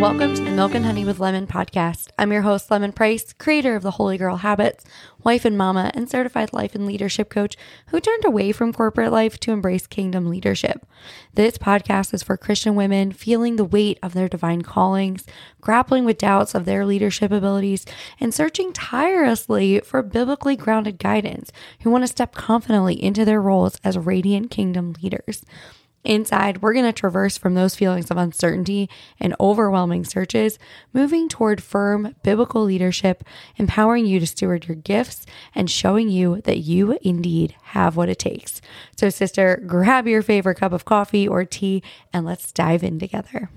Welcome 0.00 0.36
to 0.36 0.44
the 0.44 0.52
Milk 0.52 0.76
and 0.76 0.86
Honey 0.86 1.04
with 1.04 1.18
Lemon 1.18 1.48
podcast. 1.48 2.10
I'm 2.16 2.30
your 2.30 2.42
host, 2.42 2.70
Lemon 2.70 2.92
Price, 2.92 3.32
creator 3.32 3.74
of 3.74 3.82
the 3.82 3.90
Holy 3.90 4.16
Girl 4.16 4.36
Habits, 4.36 4.84
wife 5.24 5.44
and 5.44 5.58
mama, 5.58 5.90
and 5.92 6.08
certified 6.08 6.52
life 6.52 6.76
and 6.76 6.86
leadership 6.86 7.28
coach 7.28 7.56
who 7.88 7.98
turned 7.98 8.24
away 8.24 8.52
from 8.52 8.72
corporate 8.72 9.10
life 9.10 9.40
to 9.40 9.50
embrace 9.50 9.88
kingdom 9.88 10.30
leadership. 10.30 10.86
This 11.34 11.58
podcast 11.58 12.14
is 12.14 12.22
for 12.22 12.36
Christian 12.36 12.76
women 12.76 13.10
feeling 13.10 13.56
the 13.56 13.64
weight 13.64 13.98
of 14.00 14.14
their 14.14 14.28
divine 14.28 14.62
callings, 14.62 15.26
grappling 15.60 16.04
with 16.04 16.16
doubts 16.16 16.54
of 16.54 16.64
their 16.64 16.86
leadership 16.86 17.32
abilities, 17.32 17.84
and 18.20 18.32
searching 18.32 18.72
tirelessly 18.72 19.80
for 19.80 20.00
biblically 20.04 20.54
grounded 20.54 21.00
guidance 21.00 21.50
who 21.80 21.90
want 21.90 22.04
to 22.04 22.08
step 22.08 22.36
confidently 22.36 22.94
into 23.02 23.24
their 23.24 23.42
roles 23.42 23.80
as 23.82 23.98
radiant 23.98 24.48
kingdom 24.48 24.94
leaders. 25.02 25.44
Inside, 26.04 26.62
we're 26.62 26.72
going 26.72 26.84
to 26.84 26.92
traverse 26.92 27.36
from 27.36 27.54
those 27.54 27.74
feelings 27.74 28.10
of 28.10 28.16
uncertainty 28.16 28.88
and 29.18 29.34
overwhelming 29.40 30.04
searches, 30.04 30.58
moving 30.92 31.28
toward 31.28 31.62
firm 31.62 32.14
biblical 32.22 32.62
leadership, 32.62 33.24
empowering 33.56 34.06
you 34.06 34.20
to 34.20 34.26
steward 34.26 34.68
your 34.68 34.76
gifts 34.76 35.26
and 35.54 35.70
showing 35.70 36.08
you 36.08 36.40
that 36.42 36.58
you 36.58 36.96
indeed 37.02 37.54
have 37.62 37.96
what 37.96 38.08
it 38.08 38.18
takes. 38.18 38.60
So, 38.96 39.10
sister, 39.10 39.62
grab 39.66 40.06
your 40.06 40.22
favorite 40.22 40.58
cup 40.58 40.72
of 40.72 40.84
coffee 40.84 41.26
or 41.26 41.44
tea 41.44 41.82
and 42.12 42.24
let's 42.24 42.52
dive 42.52 42.84
in 42.84 42.98
together. 42.98 43.50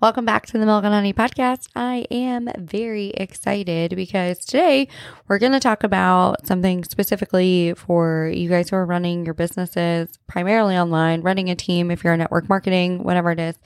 Welcome 0.00 0.24
back 0.24 0.44
to 0.46 0.58
the 0.58 0.66
Milk 0.66 0.84
and 0.84 0.92
Honey 0.92 1.14
podcast. 1.14 1.68
I 1.74 2.04
am 2.10 2.50
very 2.58 3.10
excited 3.10 3.94
because 3.94 4.40
today 4.40 4.88
we're 5.28 5.38
going 5.38 5.52
to 5.52 5.60
talk 5.60 5.84
about 5.84 6.46
something 6.46 6.82
specifically 6.84 7.74
for 7.74 8.30
you 8.34 8.50
guys 8.50 8.68
who 8.68 8.76
are 8.76 8.84
running 8.84 9.24
your 9.24 9.34
businesses 9.34 10.18
primarily 10.26 10.76
online, 10.76 11.22
running 11.22 11.48
a 11.48 11.54
team 11.54 11.90
if 11.90 12.02
you're 12.02 12.12
a 12.12 12.18
network 12.18 12.48
marketing, 12.48 13.04
whatever 13.04 13.30
it 13.30 13.38
is. 13.38 13.56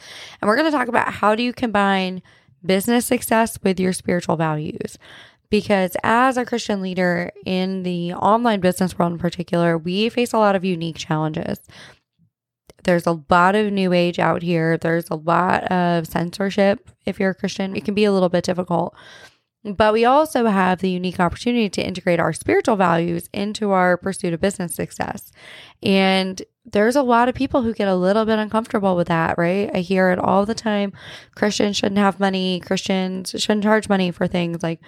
And 0.41 0.49
we're 0.49 0.57
going 0.57 0.71
to 0.71 0.77
talk 0.77 0.89
about 0.89 1.13
how 1.13 1.35
do 1.35 1.43
you 1.43 1.53
combine 1.53 2.23
business 2.65 3.07
success 3.07 3.59
with 3.65 3.81
your 3.81 3.95
spiritual 3.95 4.37
values. 4.37 4.99
Because 5.51 5.97
as 6.05 6.37
a 6.37 6.45
Christian 6.45 6.83
leader 6.83 7.33
in 7.47 7.85
the 7.85 8.13
online 8.13 8.61
business 8.61 8.99
world 8.99 9.13
in 9.13 9.19
particular, 9.19 9.79
we 9.79 10.11
face 10.11 10.35
a 10.35 10.39
lot 10.39 10.55
of 10.55 10.65
unique 10.65 10.99
challenges. 10.99 11.59
There's 12.85 13.07
a 13.07 13.21
lot 13.29 13.55
of 13.55 13.73
new 13.73 13.93
age 13.93 14.19
out 14.19 14.43
here. 14.43 14.77
There's 14.77 15.11
a 15.11 15.17
lot 15.17 15.65
of 15.65 16.07
censorship. 16.07 16.91
If 17.05 17.19
you're 17.19 17.31
a 17.31 17.35
Christian, 17.35 17.77
it 17.77 17.85
can 17.85 17.95
be 17.95 18.05
a 18.05 18.13
little 18.13 18.29
bit 18.29 18.45
difficult. 18.45 18.95
But 19.65 19.93
we 19.93 20.05
also 20.05 20.47
have 20.47 20.81
the 20.81 20.91
unique 20.91 21.19
opportunity 21.19 21.69
to 21.69 21.87
integrate 21.87 22.21
our 22.21 22.33
spiritual 22.33 22.77
values 22.77 23.29
into 23.33 23.73
our 23.73 23.97
pursuit 23.97 24.33
of 24.33 24.41
business 24.41 24.75
success. 24.75 25.33
And 25.83 26.41
there's 26.65 26.97
a 26.97 27.03
lot 27.03 27.29
of 27.29 27.35
people 27.35 27.63
who 27.63 27.75
get 27.75 27.89
a 27.89 27.97
little 27.97 28.25
bit 28.25 28.39
uncomfortable 28.39 28.95
with 28.95 29.09
that, 29.09 29.37
right? 29.37 29.71
I 29.75 29.81
hear 29.81 30.11
it 30.11 30.19
all 30.19 30.47
the 30.47 30.55
time. 30.55 30.93
Christians 31.35 31.77
shouldn't 31.77 31.99
have 31.99 32.21
money. 32.21 32.61
Christians 32.61 33.35
shouldn't 33.37 33.65
charge 33.65 33.89
money 33.89 34.11
for 34.11 34.27
things 34.27 34.63
like 34.63 34.81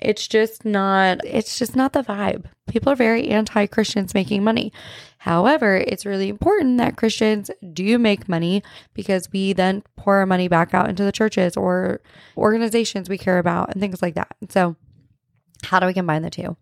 it's 0.00 0.28
just 0.28 0.64
not 0.64 1.20
it's 1.24 1.58
just 1.58 1.74
not 1.74 1.92
the 1.92 2.02
vibe. 2.02 2.44
People 2.68 2.92
are 2.92 2.96
very 2.96 3.28
anti-Christians 3.28 4.14
making 4.14 4.44
money. 4.44 4.72
However, 5.18 5.76
it's 5.76 6.06
really 6.06 6.28
important 6.28 6.78
that 6.78 6.96
Christians 6.96 7.50
do 7.72 7.98
make 7.98 8.28
money 8.28 8.62
because 8.94 9.28
we 9.32 9.52
then 9.52 9.82
pour 9.96 10.16
our 10.16 10.26
money 10.26 10.48
back 10.48 10.74
out 10.74 10.88
into 10.88 11.02
the 11.02 11.12
churches 11.12 11.56
or 11.56 12.00
organizations 12.36 13.08
we 13.08 13.18
care 13.18 13.38
about 13.38 13.72
and 13.72 13.80
things 13.80 14.00
like 14.00 14.14
that. 14.14 14.36
So, 14.48 14.76
how 15.64 15.80
do 15.80 15.86
we 15.86 15.94
combine 15.94 16.22
the 16.22 16.30
two? 16.30 16.56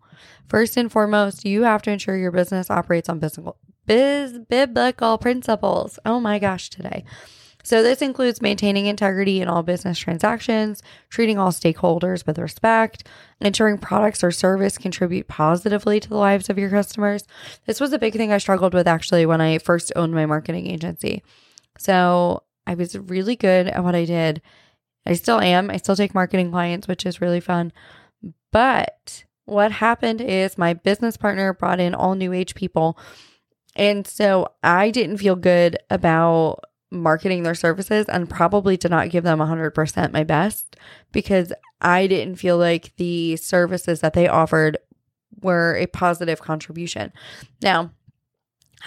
First 0.47 0.77
and 0.77 0.91
foremost, 0.91 1.45
you 1.45 1.63
have 1.63 1.83
to 1.83 1.91
ensure 1.91 2.17
your 2.17 2.31
business 2.31 2.71
operates 2.71 3.09
on 3.09 3.19
biblical, 3.19 3.57
biz, 3.85 4.39
biblical 4.49 5.17
principles. 5.19 5.99
Oh 6.05 6.19
my 6.19 6.39
gosh, 6.39 6.69
today. 6.69 7.03
So, 7.67 7.83
this 7.83 8.01
includes 8.01 8.41
maintaining 8.41 8.85
integrity 8.85 9.41
in 9.41 9.49
all 9.49 9.61
business 9.61 9.99
transactions, 9.99 10.81
treating 11.09 11.37
all 11.37 11.51
stakeholders 11.51 12.25
with 12.25 12.39
respect, 12.39 13.05
ensuring 13.41 13.77
products 13.77 14.23
or 14.23 14.31
service 14.31 14.77
contribute 14.77 15.27
positively 15.27 15.99
to 15.99 16.07
the 16.07 16.15
lives 16.15 16.49
of 16.49 16.57
your 16.57 16.69
customers. 16.69 17.25
This 17.65 17.81
was 17.81 17.91
a 17.91 17.99
big 17.99 18.13
thing 18.13 18.31
I 18.31 18.37
struggled 18.37 18.73
with 18.73 18.87
actually 18.87 19.25
when 19.25 19.41
I 19.41 19.57
first 19.57 19.91
owned 19.97 20.13
my 20.13 20.25
marketing 20.25 20.67
agency. 20.67 21.23
So, 21.77 22.43
I 22.65 22.75
was 22.75 22.97
really 22.97 23.35
good 23.35 23.67
at 23.67 23.83
what 23.83 23.95
I 23.95 24.05
did. 24.05 24.41
I 25.05 25.15
still 25.15 25.41
am. 25.41 25.69
I 25.69 25.75
still 25.75 25.97
take 25.97 26.15
marketing 26.15 26.51
clients, 26.51 26.87
which 26.87 27.05
is 27.05 27.19
really 27.19 27.41
fun. 27.41 27.73
But 28.53 29.25
what 29.43 29.73
happened 29.73 30.21
is 30.21 30.57
my 30.57 30.73
business 30.73 31.17
partner 31.17 31.51
brought 31.51 31.81
in 31.81 31.93
all 31.93 32.15
new 32.15 32.31
age 32.31 32.55
people. 32.55 32.97
And 33.75 34.07
so 34.07 34.53
I 34.63 34.89
didn't 34.89 35.17
feel 35.17 35.35
good 35.35 35.77
about 35.89 36.61
marketing 36.91 37.43
their 37.43 37.55
services 37.55 38.05
and 38.07 38.29
probably 38.29 38.77
did 38.77 38.91
not 38.91 39.09
give 39.09 39.23
them 39.23 39.39
100% 39.39 40.13
my 40.13 40.23
best 40.23 40.77
because 41.11 41.51
I 41.81 42.07
didn't 42.07 42.37
feel 42.37 42.57
like 42.57 42.93
the 42.97 43.35
services 43.35 44.01
that 44.01 44.13
they 44.13 44.27
offered 44.27 44.77
were 45.41 45.75
a 45.75 45.87
positive 45.87 46.41
contribution. 46.41 47.11
Now, 47.61 47.91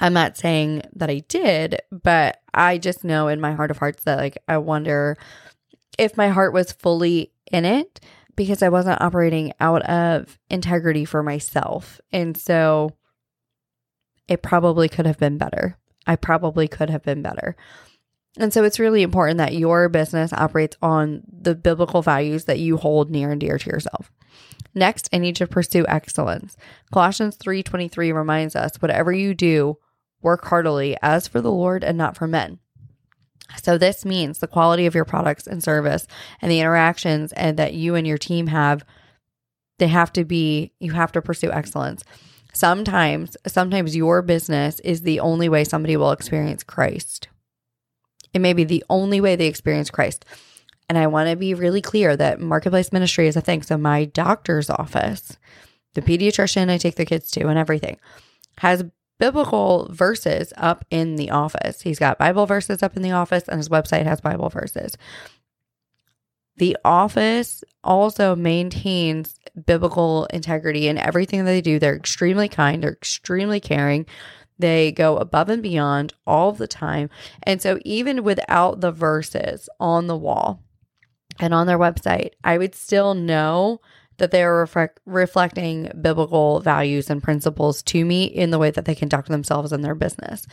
I'm 0.00 0.12
not 0.12 0.36
saying 0.36 0.82
that 0.94 1.10
I 1.10 1.20
did, 1.28 1.80
but 1.90 2.40
I 2.54 2.78
just 2.78 3.04
know 3.04 3.28
in 3.28 3.40
my 3.40 3.52
heart 3.52 3.70
of 3.70 3.78
hearts 3.78 4.04
that 4.04 4.18
like 4.18 4.38
I 4.48 4.58
wonder 4.58 5.16
if 5.98 6.16
my 6.16 6.28
heart 6.28 6.52
was 6.52 6.72
fully 6.72 7.32
in 7.50 7.64
it 7.64 8.00
because 8.36 8.62
I 8.62 8.68
wasn't 8.68 9.02
operating 9.02 9.52
out 9.60 9.82
of 9.82 10.38
integrity 10.48 11.04
for 11.04 11.22
myself. 11.22 12.00
And 12.12 12.36
so 12.36 12.96
it 14.28 14.42
probably 14.42 14.88
could 14.88 15.06
have 15.06 15.18
been 15.18 15.36
better. 15.36 15.76
I 16.06 16.16
probably 16.16 16.68
could 16.68 16.88
have 16.88 17.02
been 17.02 17.20
better. 17.20 17.56
And 18.38 18.52
so 18.52 18.62
it's 18.62 18.78
really 18.78 19.02
important 19.02 19.38
that 19.38 19.54
your 19.54 19.88
business 19.88 20.32
operates 20.32 20.76
on 20.80 21.22
the 21.30 21.54
biblical 21.54 22.00
values 22.00 22.44
that 22.44 22.60
you 22.60 22.76
hold 22.76 23.10
near 23.10 23.32
and 23.32 23.40
dear 23.40 23.58
to 23.58 23.70
yourself. 23.70 24.12
Next, 24.74 25.08
I 25.12 25.18
need 25.18 25.36
to 25.36 25.46
pursue 25.46 25.84
excellence. 25.88 26.56
Colossians 26.92 27.36
3:23 27.36 28.12
reminds 28.12 28.54
us, 28.54 28.80
whatever 28.80 29.12
you 29.12 29.34
do, 29.34 29.78
work 30.22 30.44
heartily 30.44 30.96
as 31.02 31.26
for 31.26 31.40
the 31.40 31.50
Lord 31.50 31.82
and 31.82 31.98
not 31.98 32.16
for 32.16 32.28
men. 32.28 32.58
So 33.62 33.78
this 33.78 34.04
means 34.04 34.38
the 34.38 34.46
quality 34.46 34.86
of 34.86 34.94
your 34.94 35.04
products 35.04 35.46
and 35.46 35.62
service 35.62 36.06
and 36.40 36.50
the 36.50 36.60
interactions 36.60 37.32
and 37.32 37.56
that 37.56 37.74
you 37.74 37.96
and 37.96 38.06
your 38.06 38.18
team 38.18 38.46
have 38.48 38.84
they 39.78 39.88
have 39.88 40.12
to 40.12 40.24
be 40.24 40.72
you 40.78 40.92
have 40.92 41.10
to 41.12 41.22
pursue 41.22 41.50
excellence. 41.50 42.04
Sometimes 42.52 43.36
sometimes 43.46 43.96
your 43.96 44.22
business 44.22 44.78
is 44.80 45.02
the 45.02 45.20
only 45.20 45.48
way 45.48 45.64
somebody 45.64 45.96
will 45.96 46.12
experience 46.12 46.62
Christ. 46.62 47.28
It 48.32 48.40
may 48.40 48.52
be 48.52 48.64
the 48.64 48.84
only 48.88 49.20
way 49.20 49.36
they 49.36 49.46
experience 49.46 49.90
Christ. 49.90 50.24
And 50.88 50.98
I 50.98 51.06
want 51.06 51.30
to 51.30 51.36
be 51.36 51.54
really 51.54 51.80
clear 51.80 52.16
that 52.16 52.40
marketplace 52.40 52.92
ministry 52.92 53.28
is 53.28 53.36
a 53.36 53.40
thing. 53.40 53.62
So, 53.62 53.76
my 53.76 54.06
doctor's 54.06 54.68
office, 54.68 55.38
the 55.94 56.02
pediatrician 56.02 56.68
I 56.68 56.78
take 56.78 56.96
the 56.96 57.04
kids 57.06 57.30
to, 57.32 57.46
and 57.46 57.58
everything 57.58 57.98
has 58.58 58.84
biblical 59.18 59.86
verses 59.92 60.52
up 60.56 60.84
in 60.90 61.14
the 61.16 61.30
office. 61.30 61.82
He's 61.82 61.98
got 61.98 62.18
Bible 62.18 62.46
verses 62.46 62.82
up 62.82 62.96
in 62.96 63.02
the 63.02 63.12
office, 63.12 63.44
and 63.46 63.58
his 63.58 63.68
website 63.68 64.04
has 64.04 64.20
Bible 64.20 64.48
verses. 64.48 64.96
The 66.56 66.76
office 66.84 67.62
also 67.84 68.34
maintains 68.34 69.38
biblical 69.64 70.26
integrity 70.26 70.88
in 70.88 70.98
everything 70.98 71.44
that 71.44 71.50
they 71.50 71.60
do. 71.60 71.78
They're 71.78 71.96
extremely 71.96 72.48
kind, 72.48 72.82
they're 72.82 72.92
extremely 72.92 73.60
caring. 73.60 74.06
They 74.60 74.92
go 74.92 75.16
above 75.16 75.48
and 75.48 75.62
beyond 75.62 76.14
all 76.26 76.52
the 76.52 76.66
time. 76.66 77.10
And 77.42 77.62
so, 77.62 77.78
even 77.84 78.22
without 78.22 78.80
the 78.80 78.92
verses 78.92 79.68
on 79.78 80.06
the 80.06 80.16
wall 80.16 80.62
and 81.38 81.54
on 81.54 81.66
their 81.66 81.78
website, 81.78 82.32
I 82.44 82.58
would 82.58 82.74
still 82.74 83.14
know 83.14 83.80
that 84.18 84.30
they 84.30 84.42
are 84.42 84.58
reflect- 84.58 85.00
reflecting 85.06 85.90
biblical 86.00 86.60
values 86.60 87.08
and 87.08 87.22
principles 87.22 87.82
to 87.82 88.04
me 88.04 88.24
in 88.24 88.50
the 88.50 88.58
way 88.58 88.70
that 88.70 88.84
they 88.84 88.94
conduct 88.94 89.28
themselves 89.28 89.72
in 89.72 89.80
their 89.80 89.94
business. 89.94 90.46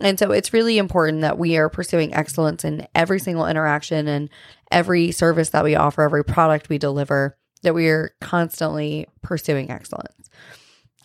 And 0.00 0.18
so 0.18 0.32
it's 0.32 0.52
really 0.52 0.78
important 0.78 1.20
that 1.20 1.38
we 1.38 1.56
are 1.56 1.68
pursuing 1.68 2.12
excellence 2.12 2.64
in 2.64 2.88
every 2.94 3.20
single 3.20 3.46
interaction 3.46 4.08
and 4.08 4.28
every 4.72 5.12
service 5.12 5.50
that 5.50 5.62
we 5.62 5.76
offer, 5.76 6.02
every 6.02 6.24
product 6.24 6.68
we 6.68 6.78
deliver, 6.78 7.38
that 7.62 7.74
we 7.74 7.88
are 7.88 8.12
constantly 8.20 9.06
pursuing 9.22 9.70
excellence. 9.70 10.28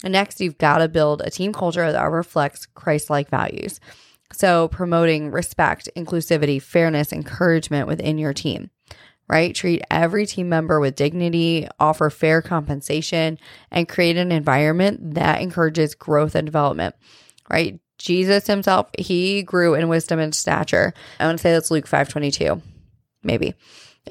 Next, 0.03 0.39
you've 0.39 0.57
got 0.57 0.77
to 0.77 0.87
build 0.87 1.21
a 1.21 1.29
team 1.29 1.51
culture 1.51 1.91
that 1.91 2.03
reflects 2.03 2.65
Christ 2.65 3.09
like 3.09 3.29
values. 3.29 3.79
So, 4.31 4.67
promoting 4.67 5.31
respect, 5.31 5.89
inclusivity, 5.95 6.61
fairness, 6.61 7.11
encouragement 7.11 7.87
within 7.87 8.17
your 8.17 8.33
team, 8.33 8.69
right? 9.27 9.55
Treat 9.55 9.81
every 9.89 10.25
team 10.25 10.49
member 10.49 10.79
with 10.79 10.95
dignity, 10.95 11.67
offer 11.79 12.09
fair 12.09 12.41
compensation, 12.41 13.39
and 13.71 13.89
create 13.89 14.17
an 14.17 14.31
environment 14.31 15.15
that 15.15 15.41
encourages 15.41 15.95
growth 15.95 16.35
and 16.35 16.45
development, 16.45 16.95
right? 17.49 17.79
Jesus 17.97 18.47
himself, 18.47 18.87
he 18.97 19.43
grew 19.43 19.73
in 19.73 19.89
wisdom 19.89 20.19
and 20.19 20.33
stature. 20.33 20.93
I 21.19 21.25
want 21.25 21.39
to 21.39 21.41
say 21.41 21.51
that's 21.51 21.71
Luke 21.71 21.87
522, 21.87 22.61
maybe. 23.23 23.55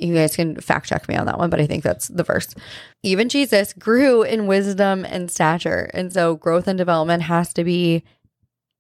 You 0.01 0.15
guys 0.15 0.37
can 0.37 0.57
fact 0.61 0.89
check 0.89 1.09
me 1.09 1.17
on 1.17 1.27
that 1.27 1.39
one, 1.39 1.51
but 1.51 1.61
I 1.61 1.67
think 1.67 1.83
that's 1.83 2.09
the 2.09 2.23
verse. 2.23 2.55
Even 3.03 3.29
Jesus 3.29 3.73
grew 3.73 4.23
in 4.23 4.47
wisdom 4.47 5.05
and 5.05 5.31
stature. 5.31 5.91
And 5.95 6.13
so 6.13 6.37
growth 6.37 6.69
and 6.69 6.79
development 6.79 7.23
has 7.25 7.53
to 7.55 7.65
be 7.65 8.05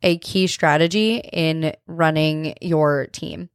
a 0.03 0.19
key 0.19 0.47
strategy 0.47 1.17
in 1.32 1.75
running 1.87 2.55
your 2.61 3.06
team. 3.09 3.50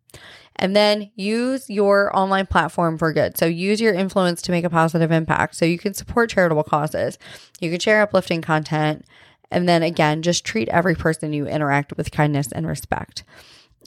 And 0.56 0.76
then 0.76 1.12
use 1.16 1.70
your 1.70 2.16
online 2.16 2.46
platform 2.46 2.98
for 2.98 3.12
good. 3.12 3.38
So 3.38 3.46
use 3.46 3.82
your 3.82 3.94
influence 3.94 4.42
to 4.44 4.52
make 4.52 4.64
a 4.64 4.70
positive 4.70 5.12
impact. 5.12 5.56
So 5.56 5.66
you 5.66 5.80
can 5.80 5.94
support 5.94 6.30
charitable 6.30 6.64
causes, 6.64 7.18
you 7.60 7.72
can 7.72 7.80
share 7.80 8.02
uplifting 8.02 8.42
content. 8.42 9.06
And 9.52 9.70
then 9.70 9.84
again, 9.84 10.24
just 10.24 10.46
treat 10.46 10.68
every 10.70 10.96
person 10.96 11.32
you 11.32 11.48
interact 11.48 11.96
with 11.96 12.12
kindness 12.12 12.52
and 12.52 12.66
respect. 12.66 13.24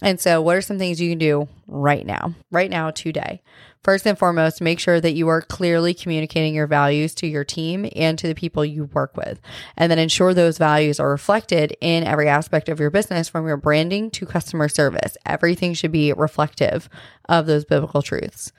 And 0.02 0.20
so, 0.20 0.42
what 0.42 0.56
are 0.56 0.60
some 0.60 0.78
things 0.78 1.00
you 1.00 1.08
can 1.08 1.18
do 1.18 1.48
right 1.66 2.04
now, 2.04 2.34
right 2.50 2.70
now, 2.70 2.90
today? 2.90 3.40
First 3.82 4.06
and 4.06 4.18
foremost, 4.18 4.60
make 4.60 4.80
sure 4.80 5.00
that 5.00 5.14
you 5.14 5.28
are 5.28 5.40
clearly 5.40 5.94
communicating 5.94 6.54
your 6.54 6.66
values 6.66 7.14
to 7.16 7.26
your 7.26 7.44
team 7.44 7.88
and 7.94 8.18
to 8.18 8.26
the 8.26 8.34
people 8.34 8.64
you 8.64 8.86
work 8.86 9.16
with. 9.16 9.40
And 9.76 9.90
then 9.90 9.98
ensure 9.98 10.34
those 10.34 10.58
values 10.58 10.98
are 10.98 11.08
reflected 11.08 11.76
in 11.80 12.02
every 12.02 12.28
aspect 12.28 12.68
of 12.68 12.80
your 12.80 12.90
business 12.90 13.28
from 13.28 13.46
your 13.46 13.56
branding 13.56 14.10
to 14.10 14.26
customer 14.26 14.68
service. 14.68 15.16
Everything 15.24 15.72
should 15.72 15.92
be 15.92 16.12
reflective 16.12 16.88
of 17.28 17.46
those 17.46 17.64
biblical 17.64 18.02
truths. 18.02 18.52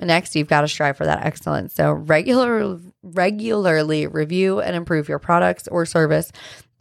Next, 0.00 0.34
you've 0.34 0.48
got 0.48 0.62
to 0.62 0.68
strive 0.68 0.96
for 0.96 1.06
that 1.06 1.24
excellence. 1.24 1.74
So, 1.74 1.92
regular, 1.92 2.80
regularly 3.02 4.06
review 4.06 4.60
and 4.60 4.74
improve 4.74 5.08
your 5.08 5.20
products 5.20 5.68
or 5.68 5.86
service 5.86 6.32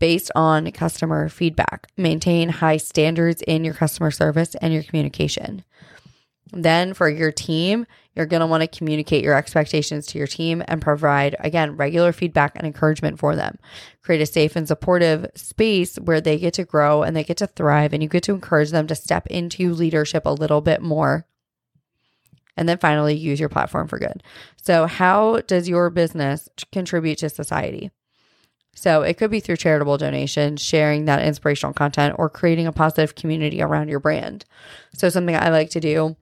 based 0.04 0.30
on 0.36 0.70
customer 0.74 1.30
feedback. 1.30 1.88
Maintain 1.96 2.50
high 2.50 2.76
standards 2.76 3.42
in 3.44 3.64
your 3.64 3.74
customer 3.74 4.12
service 4.12 4.54
and 4.56 4.74
your 4.74 4.84
communication. 4.84 5.64
Then, 6.52 6.94
for 6.94 7.08
your 7.08 7.32
team, 7.32 7.86
you're 8.14 8.26
going 8.26 8.42
to 8.42 8.46
want 8.46 8.60
to 8.64 8.68
communicate 8.68 9.24
your 9.24 9.34
expectations 9.34 10.06
to 10.08 10.18
your 10.18 10.28
team 10.28 10.62
and 10.68 10.82
provide, 10.82 11.38
again, 11.40 11.78
regular 11.78 12.12
feedback 12.12 12.52
and 12.58 12.68
encouragement 12.68 13.18
for 13.18 13.38
them. 13.38 13.58
Create 14.02 14.20
a 14.20 14.26
safe 14.26 14.58
and 14.58 14.68
supportive 14.68 15.26
space 15.36 15.96
where 15.96 16.20
they 16.20 16.38
get 16.38 16.56
to 16.56 16.66
grow 16.66 17.04
and 17.04 17.16
they 17.16 17.24
get 17.24 17.38
to 17.38 17.48
thrive, 17.48 17.94
and 17.94 18.04
you 18.04 18.10
get 18.10 18.24
to 18.24 18.34
encourage 18.34 18.72
them 18.72 18.88
to 18.88 18.96
step 18.96 19.26
into 19.28 19.74
leadership 19.74 20.26
a 20.26 20.32
little 20.32 20.60
bit 20.60 20.82
more. 20.82 21.26
And 22.58 22.68
then 22.68 22.78
finally, 22.78 23.16
use 23.16 23.40
your 23.40 23.48
platform 23.48 23.88
for 23.88 24.00
good. 24.00 24.22
So, 24.62 24.86
how 24.86 25.40
does 25.48 25.70
your 25.70 25.90
business 25.90 26.50
contribute 26.74 27.20
to 27.20 27.30
society? 27.30 27.90
So 28.75 29.04
it 29.04 29.18
could 29.18 29.31
be 29.31 29.40
through 29.40 29.58
charitable 29.58 29.98
donations, 29.98 30.62
sharing 30.62 31.06
that 31.06 31.25
inspirational 31.25 31.74
content, 31.74 32.16
or 32.18 32.30
creating 32.30 32.68
a 32.68 32.72
positive 32.72 33.16
community 33.16 33.62
around 33.62 33.88
your 33.88 34.00
brand. 34.00 34.46
So 34.94 35.10
something 35.10 35.36
I 35.36 35.50
like 35.50 35.70
to 35.72 35.80
do. 35.80 36.16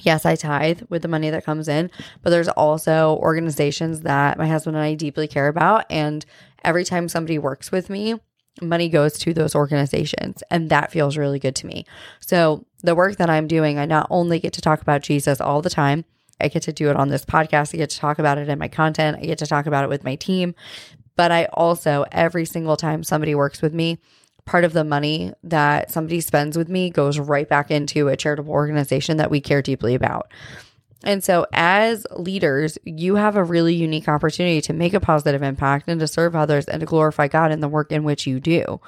Yes, 0.00 0.26
I 0.26 0.34
tithe 0.34 0.82
with 0.88 1.02
the 1.02 1.08
money 1.08 1.30
that 1.30 1.44
comes 1.44 1.68
in, 1.68 1.90
but 2.22 2.30
there's 2.30 2.48
also 2.48 3.16
organizations 3.16 4.00
that 4.00 4.38
my 4.38 4.48
husband 4.48 4.76
and 4.76 4.84
I 4.84 4.94
deeply 4.94 5.28
care 5.28 5.48
about. 5.48 5.84
And 5.88 6.24
every 6.64 6.84
time 6.84 7.08
somebody 7.08 7.38
works 7.38 7.70
with 7.70 7.88
me, 7.88 8.20
money 8.60 8.88
goes 8.88 9.18
to 9.18 9.32
those 9.32 9.54
organizations. 9.54 10.42
And 10.50 10.68
that 10.70 10.90
feels 10.90 11.16
really 11.16 11.38
good 11.38 11.54
to 11.56 11.66
me. 11.66 11.86
So 12.20 12.66
the 12.82 12.94
work 12.94 13.16
that 13.16 13.30
I'm 13.30 13.46
doing, 13.46 13.78
I 13.78 13.84
not 13.84 14.06
only 14.10 14.38
get 14.40 14.52
to 14.54 14.60
talk 14.60 14.80
about 14.80 15.02
Jesus 15.02 15.40
all 15.40 15.62
the 15.62 15.70
time, 15.70 16.04
I 16.40 16.48
get 16.48 16.62
to 16.64 16.72
do 16.72 16.90
it 16.90 16.96
on 16.96 17.08
this 17.08 17.24
podcast. 17.24 17.74
I 17.74 17.78
get 17.78 17.90
to 17.90 17.98
talk 17.98 18.18
about 18.18 18.38
it 18.38 18.48
in 18.48 18.58
my 18.58 18.68
content. 18.68 19.18
I 19.20 19.26
get 19.26 19.38
to 19.38 19.46
talk 19.46 19.66
about 19.66 19.84
it 19.84 19.88
with 19.88 20.04
my 20.04 20.16
team. 20.16 20.54
But 21.16 21.30
I 21.30 21.46
also, 21.52 22.04
every 22.10 22.44
single 22.44 22.76
time 22.76 23.04
somebody 23.04 23.34
works 23.34 23.62
with 23.62 23.72
me, 23.74 23.98
part 24.44 24.64
of 24.64 24.72
the 24.72 24.84
money 24.84 25.32
that 25.42 25.90
somebody 25.90 26.20
spends 26.20 26.56
with 26.58 26.68
me 26.68 26.90
goes 26.90 27.18
right 27.18 27.48
back 27.48 27.70
into 27.70 28.08
a 28.08 28.16
charitable 28.16 28.52
organization 28.52 29.16
that 29.16 29.30
we 29.30 29.40
care 29.40 29.62
deeply 29.62 29.94
about. 29.94 30.30
And 31.04 31.22
so, 31.22 31.46
as 31.52 32.06
leaders, 32.16 32.78
you 32.84 33.16
have 33.16 33.36
a 33.36 33.44
really 33.44 33.74
unique 33.74 34.08
opportunity 34.08 34.60
to 34.62 34.72
make 34.72 34.94
a 34.94 35.00
positive 35.00 35.42
impact 35.42 35.88
and 35.88 36.00
to 36.00 36.08
serve 36.08 36.34
others 36.34 36.64
and 36.64 36.80
to 36.80 36.86
glorify 36.86 37.28
God 37.28 37.52
in 37.52 37.60
the 37.60 37.68
work 37.68 37.92
in 37.92 38.04
which 38.04 38.26
you 38.26 38.40
do. 38.40 38.80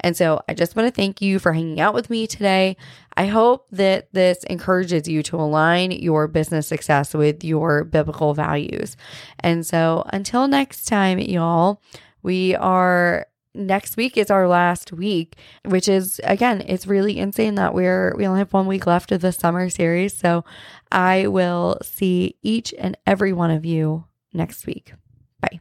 And 0.00 0.16
so, 0.16 0.40
I 0.48 0.54
just 0.54 0.76
want 0.76 0.86
to 0.86 0.94
thank 0.94 1.20
you 1.20 1.38
for 1.38 1.52
hanging 1.52 1.80
out 1.80 1.94
with 1.94 2.08
me 2.10 2.26
today. 2.26 2.76
I 3.16 3.26
hope 3.26 3.66
that 3.72 4.08
this 4.12 4.44
encourages 4.44 5.08
you 5.08 5.22
to 5.24 5.36
align 5.36 5.90
your 5.90 6.28
business 6.28 6.66
success 6.66 7.12
with 7.12 7.44
your 7.44 7.84
biblical 7.84 8.34
values. 8.34 8.96
And 9.40 9.66
so, 9.66 10.04
until 10.12 10.48
next 10.48 10.86
time, 10.86 11.18
y'all, 11.18 11.82
we 12.22 12.54
are 12.54 13.26
next 13.54 13.96
week 13.96 14.16
is 14.16 14.30
our 14.30 14.48
last 14.48 14.92
week, 14.92 15.36
which 15.64 15.88
is 15.88 16.20
again, 16.24 16.62
it's 16.66 16.86
really 16.86 17.18
insane 17.18 17.54
that 17.54 17.74
we're 17.74 18.14
we 18.16 18.26
only 18.26 18.40
have 18.40 18.52
one 18.52 18.66
week 18.66 18.86
left 18.86 19.12
of 19.12 19.20
the 19.20 19.32
summer 19.32 19.70
series. 19.70 20.14
So 20.16 20.44
I 20.90 21.26
will 21.28 21.78
see 21.82 22.36
each 22.42 22.74
and 22.78 22.96
every 23.06 23.32
one 23.32 23.50
of 23.50 23.64
you 23.64 24.04
next 24.32 24.66
week. 24.66 24.94
Bye. 25.40 25.60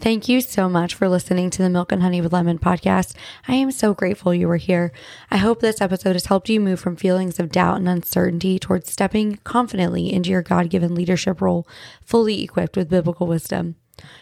Thank 0.00 0.28
you 0.28 0.40
so 0.40 0.68
much 0.68 0.94
for 0.94 1.08
listening 1.08 1.50
to 1.50 1.62
the 1.62 1.70
Milk 1.70 1.90
and 1.90 2.02
Honey 2.02 2.20
with 2.20 2.32
Lemon 2.32 2.58
podcast. 2.58 3.16
I 3.48 3.54
am 3.54 3.72
so 3.72 3.94
grateful 3.94 4.32
you 4.32 4.46
were 4.46 4.56
here. 4.56 4.92
I 5.28 5.38
hope 5.38 5.60
this 5.60 5.80
episode 5.80 6.12
has 6.12 6.26
helped 6.26 6.48
you 6.48 6.60
move 6.60 6.78
from 6.78 6.94
feelings 6.94 7.40
of 7.40 7.50
doubt 7.50 7.78
and 7.78 7.88
uncertainty 7.88 8.60
towards 8.60 8.92
stepping 8.92 9.40
confidently 9.42 10.12
into 10.12 10.30
your 10.30 10.42
God 10.42 10.70
given 10.70 10.94
leadership 10.94 11.40
role, 11.40 11.66
fully 12.04 12.44
equipped 12.44 12.76
with 12.76 12.90
biblical 12.90 13.26
wisdom. 13.26 13.74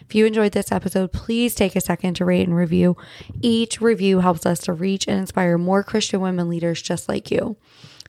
If 0.03 0.15
you 0.15 0.27
enjoyed 0.27 0.53
this 0.53 0.73
episode, 0.73 1.13
please 1.13 1.55
take 1.55 1.77
a 1.77 1.81
second 1.81 2.15
to 2.15 2.25
rate 2.25 2.47
and 2.47 2.57
review. 2.57 2.97
Each 3.41 3.81
review 3.81 4.21
helps 4.21 4.47
us 4.47 4.61
to 4.61 4.73
reach 4.73 5.07
and 5.09 5.19
inspire 5.19 5.59
more 5.59 5.83
Christian 5.83 6.21
women 6.21 6.49
leaders 6.49 6.83
just 6.83 7.09
like 7.09 7.31
you. 7.31 7.57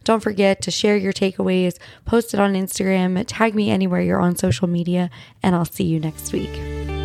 Don't 0.04 0.24
forget 0.24 0.62
to 0.62 0.72
share 0.72 0.96
your 0.96 1.12
takeaways, 1.12 1.78
post 2.06 2.34
it 2.34 2.40
on 2.40 2.54
Instagram, 2.54 3.22
tag 3.28 3.54
me 3.54 3.70
anywhere 3.70 4.02
you're 4.02 4.22
on 4.22 4.38
social 4.38 4.68
media, 4.68 5.10
and 5.44 5.56
I'll 5.56 5.66
see 5.66 5.84
you 5.84 6.00
next 6.00 6.32
week. 6.32 6.97